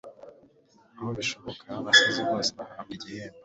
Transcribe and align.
aho 0.97 1.09
bishoboka. 1.17 1.65
abasizi 1.79 2.21
bose 2.29 2.49
bahabwa 2.57 2.91
igihembo 2.97 3.37